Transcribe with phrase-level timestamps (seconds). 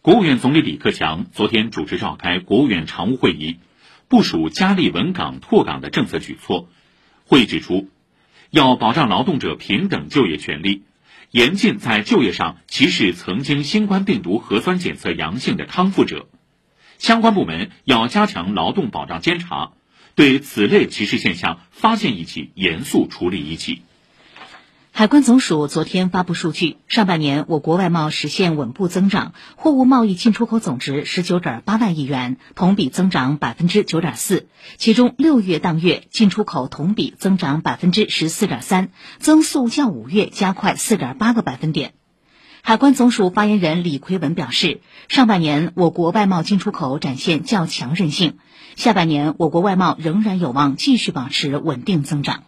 [0.00, 3.58] 国务院总理李克强昨天主持召开国务院常务会议，
[4.06, 6.68] 部署加力稳岗拓岗的政策举措。
[7.26, 7.88] 会议指出，
[8.50, 10.84] 要保障劳动者平等就业权利，
[11.32, 16.28] 严禁在就业上歧视曾经新冠病毒核酸检测阳性的康复者。
[16.98, 19.72] 相关部门要加强劳动保障监察，
[20.14, 23.82] 对此类歧视现象发现一起严肃处理一起。
[24.98, 34.48] 海关总署昨天发布数据，上半年我国外贸实现稳步增长，货物贸易进出口总值十九点八万亿元，同比增长百分之九点四。
[34.76, 38.88] 其中六月当月进出口同比增长百分之十四点三，
[39.20, 41.92] 增速较五月加快四点八个百分点。
[42.62, 48.38] 海关总署发言人李奎文表示，上半年我国外贸进出口展现较强韧性，
[48.74, 52.42] 下半年我国外贸仍然有望继续保持稳定增长。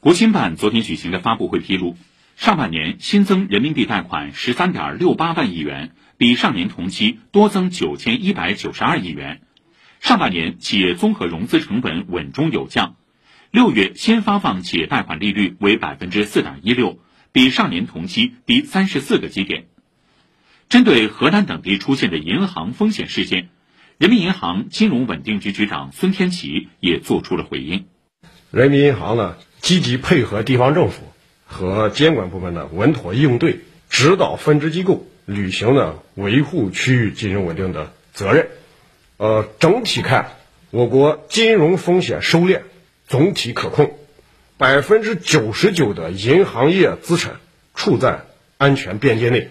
[0.00, 1.94] 国新办昨天举行的发布会披露，
[2.34, 9.42] 上半年新增人民币贷款十三点六八万亿元，比上年同期多增九千一百九十二亿元。
[10.00, 12.96] 上半年企业综合融资成本稳中有降，
[13.50, 16.98] 六月新发放企业贷款利率为百分之四点一六，
[17.30, 19.66] 比上年同期低三十四个基点。
[20.70, 23.50] 针对河南等地出现的银行风险事件，
[23.98, 27.84] 人民银行金融稳定局局长孙天琦也作出了回应。
[28.50, 29.36] 人民银行呢？
[29.70, 31.04] 积极配合地方政府
[31.46, 38.48] 和监管部门的稳妥应对，指导分支机构履行的维护区域金融稳定的责任。
[39.16, 40.32] 呃，整体看，
[40.72, 42.62] 我国金融风险收敛，
[43.06, 43.96] 总体可控，
[44.56, 47.34] 百分之九十九的银行业资产
[47.76, 48.22] 处在
[48.58, 49.50] 安全边界内。